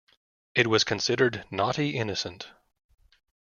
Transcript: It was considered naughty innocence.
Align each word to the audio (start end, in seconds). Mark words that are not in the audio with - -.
It 0.55 0.65
was 0.65 0.83
considered 0.83 1.45
naughty 1.51 1.91
innocence. 1.91 2.47